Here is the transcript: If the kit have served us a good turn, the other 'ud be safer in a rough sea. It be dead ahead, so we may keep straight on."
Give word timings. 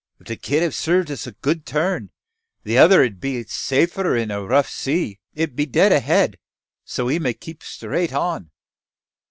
If 0.19 0.25
the 0.25 0.35
kit 0.35 0.63
have 0.63 0.73
served 0.73 1.11
us 1.11 1.27
a 1.27 1.31
good 1.31 1.63
turn, 1.63 2.09
the 2.63 2.75
other 2.75 3.03
'ud 3.03 3.19
be 3.21 3.43
safer 3.43 4.15
in 4.15 4.31
a 4.31 4.43
rough 4.43 4.67
sea. 4.67 5.19
It 5.35 5.55
be 5.55 5.67
dead 5.67 5.91
ahead, 5.91 6.39
so 6.83 7.05
we 7.05 7.19
may 7.19 7.35
keep 7.35 7.61
straight 7.61 8.11
on." 8.11 8.49